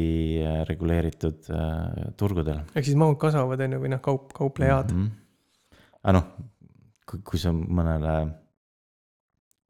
[0.69, 2.61] reguleeritud äh, turgudel.
[2.73, 5.01] ehk siis mahud kasvavad, on ju, või noh, kaup, kauplejad mm.
[5.09, 5.81] -hmm.
[6.03, 6.29] aga noh,
[7.09, 8.15] kui, kui sa mõnele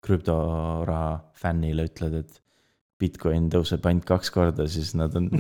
[0.06, 2.40] krüptoraha fännile ütled, et
[3.00, 5.32] Bitcoin tõuseb ainult kaks korda, siis nad on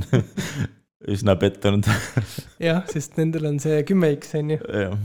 [1.13, 1.87] üsna pettunud
[2.59, 4.59] jah, sest nendel on see kümme X on ju.
[4.73, 4.97] jah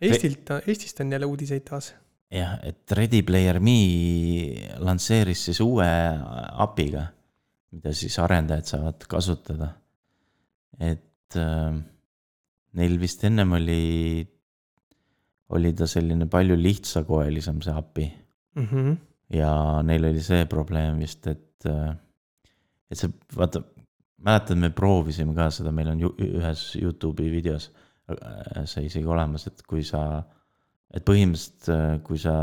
[0.00, 1.94] Eestilt, Eestist on jälle uudiseid taas.
[2.30, 3.78] jah, et Ready Player Me
[4.84, 5.86] lansseeris siis uue
[6.64, 7.06] API-ga,
[7.72, 9.68] mida siis arendajad saavad kasutada.
[10.78, 11.78] et äh,
[12.78, 14.26] neil vist ennem oli,
[15.56, 18.06] oli ta selline palju lihtsakoelisem, see API
[18.54, 18.66] mm.
[18.66, 18.96] -hmm.
[19.34, 21.96] ja neil oli see probleem vist, et, äh,
[22.90, 23.64] et see, vaata,
[24.18, 27.72] mäletad, me proovisime ka seda, meil on ju, ühes Youtube'i videos
[28.64, 30.02] see isegi olemas, et kui sa,
[30.94, 32.34] et põhimõtteliselt, äh, kui sa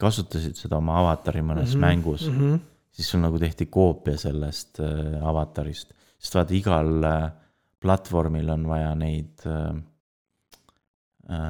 [0.00, 1.86] kasutasid seda oma avatari mõnes mm -hmm.
[1.86, 2.60] mängus mm, -hmm.
[2.92, 5.94] siis sul nagu tehti koopia sellest äh, avatarist.
[6.18, 7.06] sest vaata, igal
[7.80, 9.40] platvormil on vaja neid,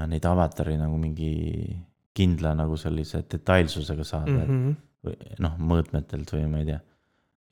[0.07, 1.35] neid avatari nagu mingi
[2.17, 5.35] kindla nagu sellise detailsusega saada mm, -hmm.
[5.45, 6.81] noh, mõõtmetelt või ma ei tea.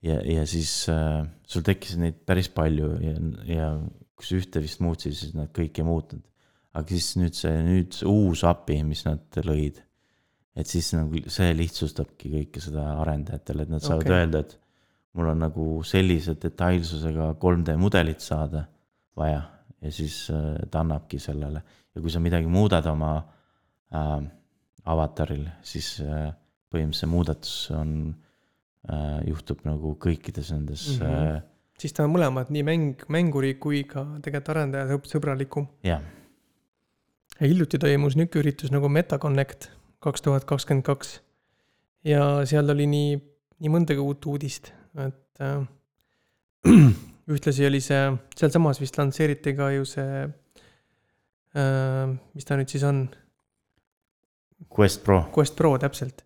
[0.02, 3.14] ja, ja siis äh, sul tekkis neid päris palju ja,
[3.54, 3.70] ja
[4.18, 6.24] kus ühte vist muutsid, siis nad kõiki ei muutnud.
[6.78, 9.80] aga siis nüüd see, nüüd see uus API, mis nad lõid,
[10.58, 14.18] et siis nagu see lihtsustabki kõike seda arendajatele, et nad saavad okay.
[14.20, 14.58] öelda, et
[15.18, 18.66] mul on nagu sellise detailsusega 3D mudelit saada
[19.18, 19.40] vaja
[19.82, 21.62] ja siis äh, ta annabki sellele.
[21.94, 24.28] ja kui sa midagi muudad oma äh,
[24.88, 26.30] avataril, siis äh,
[26.68, 27.92] põhimõtteliselt see muudatus on
[28.88, 31.36] äh,, juhtub nagu kõikides nendes mm -hmm.
[31.36, 31.42] äh,
[31.78, 35.68] siis ta on mõlemad, nii mäng, mänguri kui ka tegelikult arendaja sõbralikum.
[35.86, 36.02] jah.
[37.40, 39.70] hiljuti toimus niisugune üritus nagu MetaConnect
[40.04, 41.20] kaks tuhat kakskümmend kaks.
[42.04, 43.18] ja seal oli nii,
[43.62, 45.62] nii mõndagi uut uudist, et äh,
[47.32, 48.02] ühtlasi oli see,
[48.38, 50.22] sealsamas vist lansseeriti ka ju see
[51.54, 53.06] äh,, mis ta nüüd siis on?
[54.74, 55.22] Quest Pro.
[55.34, 56.24] Quest Pro, täpselt.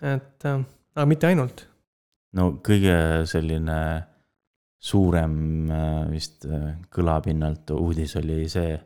[0.00, 0.60] et äh,,
[0.96, 1.66] aga mitte ainult.
[2.36, 3.80] no kõige selline
[4.86, 8.76] suurem äh, vist äh, kõlapinnalt uudis oli see,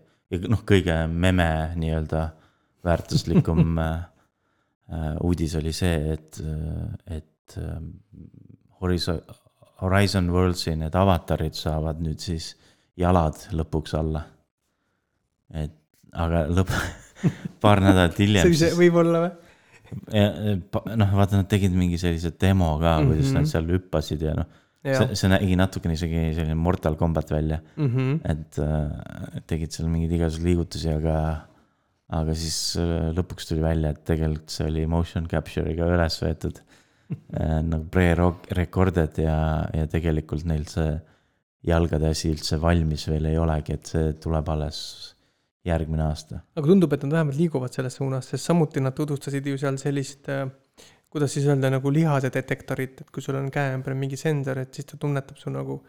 [0.48, 2.22] noh, kõige meme nii-öelda
[2.86, 3.98] väärtuslikum äh,
[5.26, 6.40] uudis oli see, et,
[7.10, 7.58] et
[8.80, 9.20] Horizon,
[9.82, 12.54] Horizon Worldsi need avatarid saavad nüüd siis
[13.00, 14.24] jalad lõpuks alla.
[15.52, 15.76] et
[16.16, 16.72] aga lõpp,
[17.62, 18.56] paar nädalat hiljem.
[18.56, 19.36] see võib-olla või?
[20.14, 23.38] noh, vaata, nad tegid mingi sellise demo ka, kuidas mm -hmm.
[23.42, 27.86] nad seal hüppasid ja noh see, see nägi natukene isegi selline Mortal Combat välja mm.
[27.86, 28.18] -hmm.
[28.32, 31.16] et äh, tegid seal mingeid igasuguseid liigutusi, aga,
[32.20, 36.62] aga siis äh, lõpuks tuli välja, et tegelikult see oli motion capture'iga üles võetud
[37.40, 39.38] äh, nagu pre-recorded ja,
[39.74, 40.98] ja tegelikult neil see
[41.66, 44.78] jalgade asi üldse valmis veel ei olegi, et see tuleb alles
[45.66, 46.40] järgmine aasta.
[46.56, 50.28] aga tundub, et nad vähemalt liiguvad selles suunas, sest samuti nad tutvustasid ju seal sellist
[50.32, 50.46] äh,
[51.10, 54.74] kuidas siis öelda, nagu lihase detektorit, et kui sul on käe ümber mingi sensor, et
[54.76, 55.80] siis ta tunnetab su nagu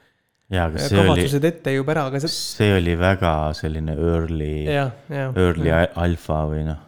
[0.52, 5.70] jaa, aga see oli, ette juba ära, aga see, see oli väga selline early, early
[5.70, 5.84] ja.
[6.02, 6.80] alfa või noh.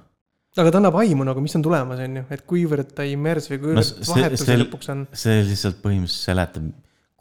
[0.58, 3.62] aga ta annab aimu nagu, mis on tulemas, on ju, et kuivõrd ta immerse või
[3.68, 5.06] kuivõrd no, vahetuse lõpuks on.
[5.26, 6.72] see lihtsalt põhimõtteliselt seletab,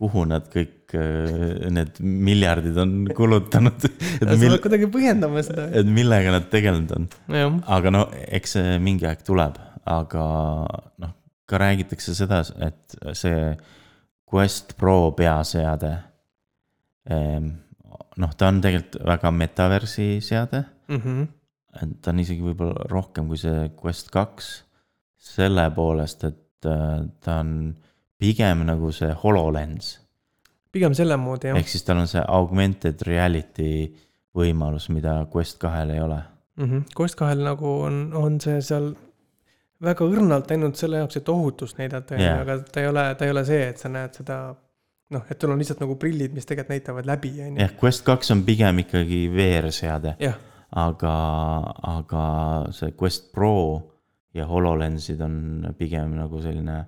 [0.03, 5.68] kuhu nad kõik äh, need miljardid on kulutanud sa pead kuidagi põhjendama seda.
[5.79, 7.61] et millega nad tegelenud on.
[7.77, 10.25] aga no eks see mingi aeg tuleb, aga
[10.99, 11.12] noh,
[11.47, 13.57] ka räägitakse seda, et see
[14.33, 15.92] Quest Pro peaseade
[17.11, 17.49] Ehm,
[18.23, 21.01] noh, ta on tegelikult väga metaversi seade mm.
[21.01, 21.27] -hmm.
[21.83, 24.64] et ta on isegi võib-olla rohkem kui see Quest kaks.
[25.23, 27.77] selle poolest, et äh, ta on
[28.18, 30.01] pigem nagu see HoloLens.
[30.73, 31.59] pigem selle moodi jah.
[31.59, 33.95] ehk siis tal on see augmented reality
[34.35, 36.23] võimalus, mida Quest kahel ei ole
[36.57, 36.64] mm.
[36.64, 36.85] -hmm.
[36.97, 38.95] Quest kahel nagu on, on see seal
[39.83, 43.35] väga õrnalt ainult selle jaoks, et ohutust näidata yeah., aga ta ei ole, ta ei
[43.35, 44.38] ole see, et sa näed seda
[45.12, 47.61] noh, et sul on lihtsalt nagu prillid, mis tegelikult näitavad läbi, on ju.
[47.61, 50.16] jah, Quest kaks on pigem ikkagi VR-seade.
[50.83, 51.14] aga,
[51.92, 52.25] aga
[52.73, 53.55] see Quest Pro
[54.33, 55.37] ja HoloLensid on
[55.79, 56.79] pigem nagu selline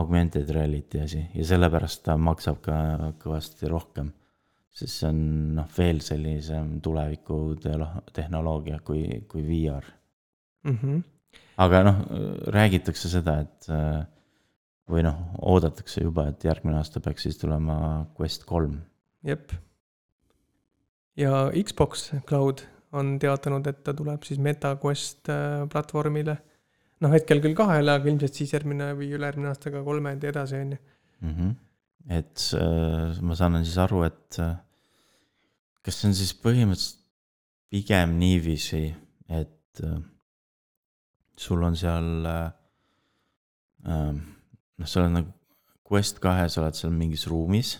[0.00, 2.76] augmented reality asi ja sellepärast ta maksab ka
[3.20, 4.12] kõvasti rohkem.
[4.72, 5.18] sest see on
[5.58, 7.58] noh, veel sellisem tuleviku
[8.16, 9.84] tehnoloogia kui, kui VR
[10.64, 10.78] mm.
[10.78, 11.02] -hmm.
[11.60, 11.98] Aga noh,
[12.54, 13.68] räägitakse seda, et
[14.92, 15.18] või noh,
[15.52, 17.76] oodatakse juba, et järgmine aasta peaks siis tulema
[18.18, 18.80] Quest kolm.
[19.24, 19.52] jep.
[21.16, 26.36] ja Xbox Cloud on teatanud, et ta tuleb siis MetaQuest äh, platvormile.
[27.02, 30.60] noh, hetkel küll kahele, aga ilmselt siis järgmine või ülejärgmine aasta ka kolmanda ja edasi,
[30.64, 30.82] on ju.
[31.22, 31.52] Mhm.
[32.10, 34.56] et äh, ma saan siis aru, et äh,
[35.82, 36.98] kas see on siis põhimõtteliselt
[37.72, 38.90] pigem niiviisi,
[39.32, 40.00] et äh,
[41.42, 42.44] sul on seal äh,
[43.86, 44.12] äh
[44.82, 45.32] noh, sa oled nagu
[45.92, 47.74] Quest kahes oled seal mingis ruumis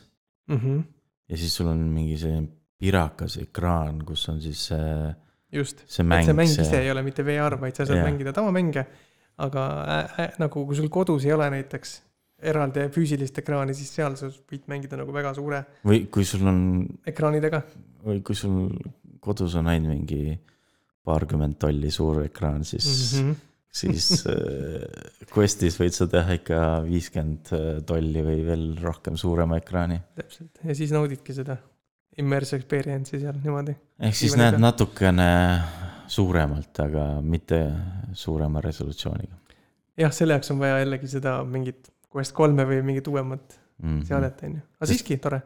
[0.51, 0.59] mm.
[0.59, 0.83] -hmm.
[1.29, 2.49] ja siis sul on mingi selline
[2.83, 5.15] pirakas ekraan, kus on siis see.
[5.53, 6.65] just, et see mäng see...
[6.65, 8.09] ise ei ole mitte VR, vaid sa saad yeah.
[8.09, 8.87] mängida tavamänge.
[9.43, 12.01] aga äh, äh, nagu kui sul kodus ei ole näiteks
[12.43, 15.63] eraldi füüsilist ekraani, siis seal sa võid mängida nagu väga suure.
[15.87, 16.59] või kui sul on.
[17.07, 17.63] ekraanidega.
[18.05, 18.67] või kui sul
[19.21, 20.37] kodus on ainult mingi
[21.07, 23.31] paarkümmend tolli suur ekraan, siis mm.
[23.31, 29.59] -hmm siis äh, Questis võid sa teha ikka viiskümmend äh, tolli või veel rohkem suurema
[29.63, 30.01] ekraani.
[30.19, 31.57] täpselt, ja siis naudidki seda
[32.21, 33.75] immerse experience'i seal niimoodi.
[34.09, 35.31] ehk siis näed natukene
[36.13, 37.63] suuremalt, aga mitte
[38.13, 39.41] suurema resolutsiooniga.
[40.01, 44.07] jah, selle jaoks on vaja jällegi seda mingit Quest kolme või mingit uuemat mm -hmm.
[44.09, 45.41] seadet, on ju, aga siiski tore.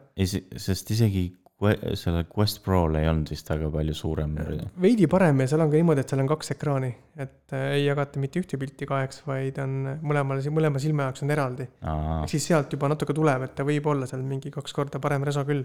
[0.57, 4.35] sest isegi sellel Quest Prol ei olnud vist väga palju suurem.
[4.81, 7.87] veidi parem ja seal on ka niimoodi, et seal on kaks ekraani, et äh, ei
[7.87, 11.69] jagata mitte ühte pilti kaheks, vaid on mõlemal, mõlema silma jaoks on eraldi.
[11.81, 15.25] ehk siis sealt juba natuke tuleb, et ta võib olla seal mingi kaks korda parem
[15.25, 15.65] reso küll.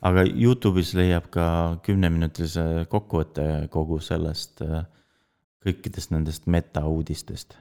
[0.00, 1.46] aga Youtube'is leiab ka
[1.84, 4.86] kümneminutilise kokkuvõtte kogu sellest, äh,
[5.66, 7.58] kõikidest nendest metauudistest.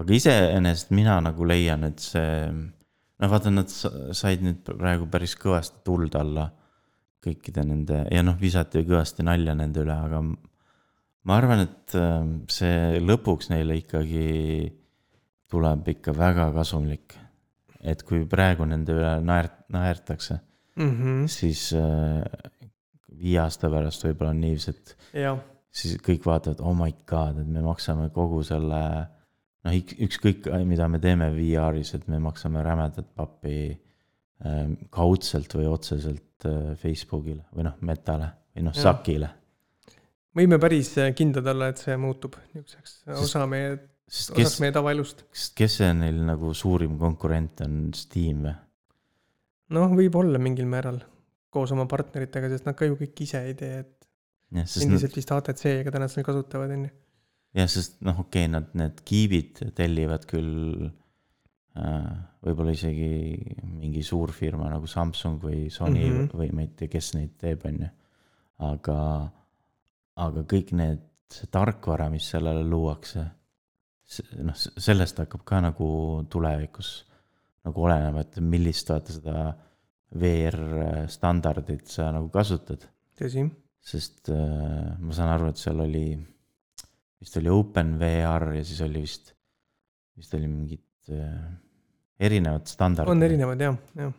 [0.00, 2.48] aga iseenesest mina nagu leian, et see
[3.20, 6.50] no vaata, nad said nüüd praegu päris kõvasti tuld alla
[7.26, 10.22] kõikide nende ja noh, visati kõvasti nalja nende üle, aga
[11.26, 14.26] ma arvan, et ähm, see lõpuks neile ikkagi
[15.50, 17.16] tuleb ikka väga kasumlik.
[17.86, 20.40] et kui praegu nende üle naert-, naertakse
[20.76, 21.26] mm, -hmm.
[21.30, 22.22] siis äh,
[23.20, 25.36] viie aasta pärast võib-olla on niiviisi, et ja.
[25.70, 28.80] siis kõik vaatavad, oh my god, et me maksame kogu selle
[29.66, 34.62] noh, ükskõik, mida me teeme VR-is, et me maksame rämedat pappi äh,
[34.94, 39.32] kaudselt või otseselt äh, Facebookile või noh, Metale või noh, Sakile.
[40.36, 43.74] võime päris äh, kindlad olla, et see muutub niisuguseks osa meie,
[44.06, 45.26] osaks meie tavaelust.
[45.58, 48.56] kes see neil nagu suurim konkurent on, Steam või?
[49.76, 51.02] noh, võib-olla mingil määral
[51.50, 53.92] koos oma partneritega, sest nad ka ju kõik ise ei tee, et
[54.84, 56.94] endiselt vist ATC-ga täna seda kasutavad, on ju
[57.56, 60.86] jah, sest noh, okei okay,, nad need kiibid tellivad küll
[61.78, 62.12] äh,
[62.44, 63.10] võib-olla isegi
[63.80, 66.36] mingi suurfirma nagu Samsung või Sony mm -hmm.
[66.36, 67.90] või ma ei tea, kes neid teeb, on ju.
[68.70, 68.98] aga,
[70.26, 73.24] aga kõik need, see tarkvara, mis sellele luuakse,
[74.46, 75.88] noh, sellest hakkab ka nagu
[76.30, 77.04] tulevikus
[77.66, 79.38] nagu olenema, et millist vaata seda
[80.20, 82.86] VR standardit sa nagu kasutad.
[83.18, 83.48] tõsi
[83.86, 86.08] sest äh, ma saan aru, et seal oli,
[87.20, 89.32] vist oli OpenVR ja siis oli vist,
[90.16, 91.46] vist oli mingid äh,
[92.20, 93.12] erinevad standardid.
[93.12, 94.12] on erinevad jah, jah.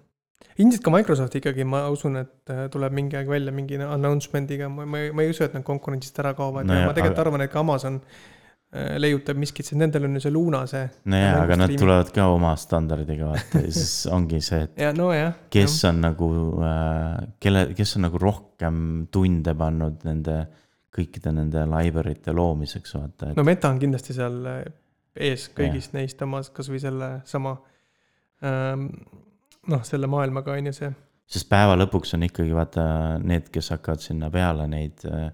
[0.58, 4.88] ilmselt ka Microsoft ikkagi, ma usun, et äh, tuleb mingi aeg välja mingi announcement'iga, ma,
[4.90, 7.22] ma ei, ma ei usu, et nad konkurentsist ära kaovad no ja, ja ma tegelikult
[7.22, 7.30] aga...
[7.30, 10.86] arvan, et ka Amazon äh, leiutab miskit, sest nendel on ju see Luna see.
[11.14, 15.12] nojah, aga nad tulevad ka oma standardiga vaata ja siis ongi see, et ja, no,
[15.14, 15.94] jah, kes jah.
[15.94, 16.32] on nagu
[16.66, 18.80] äh,, kelle, kes on nagu rohkem
[19.14, 20.42] tunde pannud nende
[20.98, 23.40] kõikide nende library'te loomiseks, vaata et....
[23.40, 24.62] no Meta on kindlasti seal äh,
[25.30, 26.02] ees kõigist ja.
[26.02, 27.56] neist omas, kasvõi selle sama
[28.46, 28.88] ähm,
[29.72, 30.94] noh, selle maailmaga on ju see.
[31.38, 32.86] sest päeva lõpuks on ikkagi vaata
[33.24, 35.30] need, kes hakkavad sinna peale neid äh,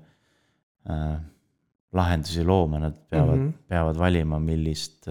[1.93, 3.71] lahendusi looma, nad peavad mm, -hmm.
[3.71, 5.07] peavad valima, millist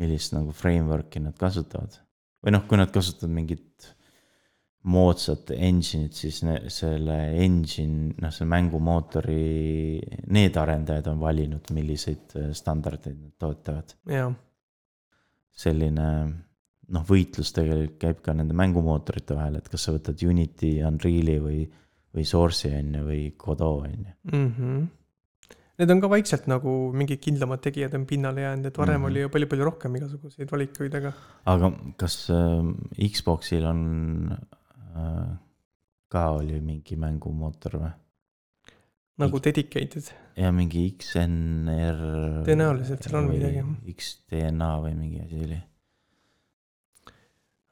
[0.00, 1.98] millist nagu framework'i nad kasutavad.
[2.42, 3.92] või noh, kui nad kasutavad mingit
[4.82, 9.42] moodsat engine'it, siis ne, selle engine, noh, selle mängumootori,
[10.34, 13.94] need arendajad on valinud, milliseid äh, standardeid nad toetavad.
[15.62, 16.08] selline
[16.92, 21.60] noh, võitlus tegelikult käib ka nende mängumootorite vahel, et kas sa võtad Unity, Unreal'i või,
[22.16, 24.16] või Source'i on ju, või Godot on ju.
[24.32, 24.82] Mhm.
[25.80, 29.10] Need on ka vaikselt nagu mingid kindlamad tegijad on pinnale jäänud, et varem mm -hmm.
[29.10, 31.12] oli ju palju-palju rohkem igasuguseid valikuid, aga.
[31.46, 33.80] aga kas äh, Xbox'il on
[36.12, 37.92] ka oli mingi mängumootor või?
[39.22, 40.12] nagu dedicated?
[40.38, 41.98] ja mingi XNR.
[42.46, 43.64] tõenäoliselt seal on midagi.
[43.92, 45.58] XDNA või mingi asi oli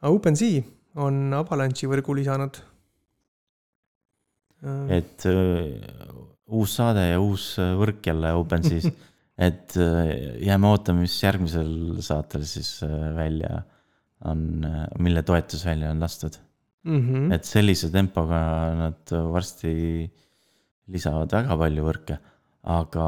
[0.01, 0.65] aga OpenSea
[1.01, 2.61] on Avalanche'i võrgu lisanud.
[4.93, 5.71] et uh,
[6.53, 8.91] uus saade ja uus äh, võrk jälle OpenSea's
[9.49, 9.73] et
[10.45, 12.75] jääme ootama, mis järgmisel saatel siis
[13.17, 13.63] välja
[14.29, 14.67] on,
[15.01, 16.37] mille toetus välja on lastud
[16.85, 17.01] mm.
[17.01, 17.35] -hmm.
[17.35, 18.41] et sellise tempoga
[18.79, 19.73] nad varsti
[20.91, 22.19] lisavad väga palju võrke,
[22.63, 23.07] aga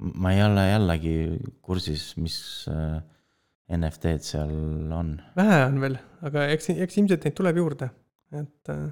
[0.00, 1.16] ma ei ole jällegi
[1.60, 2.38] kursis, mis
[2.70, 3.00] uh,
[3.70, 4.54] NFT-d seal
[4.96, 5.16] on?
[5.36, 7.90] vähe on veel, aga eks, eks ilmselt neid tuleb juurde,
[8.32, 8.88] et äh,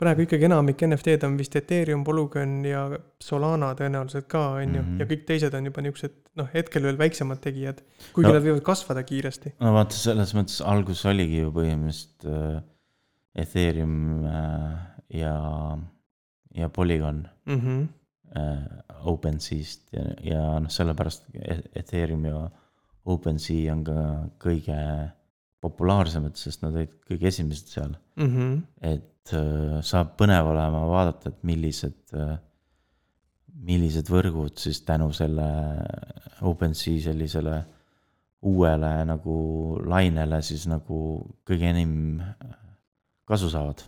[0.00, 2.86] praegu ikkagi enamik NFT-d on vist Ethereum, Polygon ja
[3.22, 5.10] Solana tõenäoliselt ka, on ju, ja mhm.
[5.12, 7.82] kõik teised on juba niisugused noh, hetkel veel väiksemad tegijad,
[8.14, 9.54] kuigi no, nad võivad kasvada kiiresti.
[9.60, 12.60] no vaata, selles mõttes algus oligi ju põhimõtteliselt äh,
[13.44, 14.78] Ethereum äh,
[15.20, 15.34] ja,
[16.56, 17.86] ja Polygon mm -hmm.
[18.36, 22.48] äh, OpenSea'st ja, ja noh, sellepärast e-, Ethereum ja
[23.04, 24.00] OpenSea on ka
[24.42, 24.76] kõige
[25.60, 28.28] populaarsemad, sest nad olid kõige esimesed seal mm.
[28.28, 28.60] -hmm.
[28.92, 32.38] et äh, saab põnev olema vaadata, et millised äh,,
[33.60, 35.46] millised võrgud siis tänu selle
[36.48, 37.58] OpenSea sellisele
[38.48, 39.34] uuele nagu
[39.84, 41.00] lainele siis nagu
[41.44, 42.22] kõige enim
[43.28, 43.84] kasu saavad.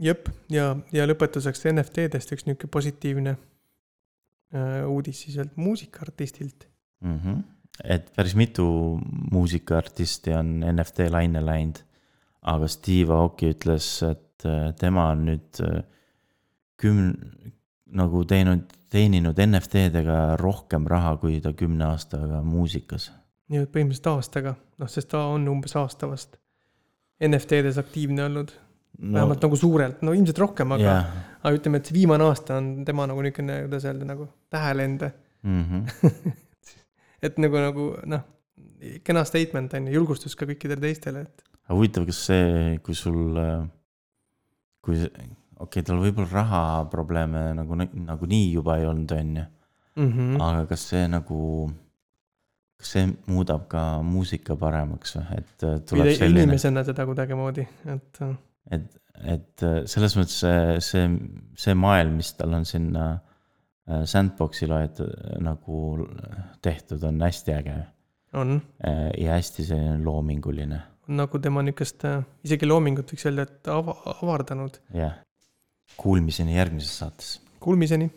[0.00, 6.68] jep, ja, ja lõpetuseks NFT-dest üks niisugune positiivne äh, uudis siis ühelt muusikaartistilt
[7.04, 7.20] mm.
[7.20, 8.66] -hmm et päris mitu
[9.32, 11.84] muusikaartisti on NFT laine läinud.
[12.48, 15.82] aga Steve Aoki ütles, et äh, tema on nüüd äh,
[16.80, 17.16] kümn-,
[17.98, 23.10] nagu teinud, teeninud NFT-dega rohkem raha, kui ta kümne aastaga muusikas.
[23.48, 26.38] nii et põhimõtteliselt aastaga, noh, sest ta on umbes aasta vast
[27.24, 28.52] NFT-des aktiivne olnud
[28.98, 29.12] no,.
[29.18, 32.70] vähemalt nagu suurelt, no ilmselt rohkem, aga yeah., aga ütleme, et see viimane aasta on
[32.86, 35.08] tema nagu niisugune, kuidas öelda, nagu tähelend
[35.42, 35.64] mm.
[35.64, 36.36] -hmm.
[37.24, 38.24] et nagu, nagu noh,
[39.06, 41.44] kena statement on ju, julgustus ka kõikidele teistele, et.
[41.66, 43.26] aga huvitav, kas see, kui sul,
[44.84, 45.34] kui, okei
[45.66, 49.46] okay,, tal võib-olla rahaprobleeme nagu, nagunii juba ei olnud, on ju.
[49.98, 50.34] Mhm.
[50.46, 51.38] aga kas see nagu,
[52.78, 56.44] kas see muudab ka muusika paremaks või, et äh, tuleb selline.
[56.46, 58.20] inimesena teda kuidagimoodi, et.
[58.22, 58.36] Äh.
[58.76, 59.00] et,
[59.38, 61.08] et äh, selles mõttes see, see,
[61.58, 63.27] see maailm, mis tal on sinna Äh,
[64.08, 65.96] sandbox'i loed äh, nagu
[66.64, 67.78] tehtud, on hästi äge.
[68.32, 68.60] on.
[68.84, 70.82] Äh, ja hästi selline loominguline.
[71.08, 72.04] nagu tema niisugust,
[72.44, 74.80] isegi loomingut võiks öelda, et ava-, avardanud.
[74.94, 75.18] jah,
[75.96, 77.36] kuulmiseni järgmises saates.
[77.60, 78.10] Kuulmiseni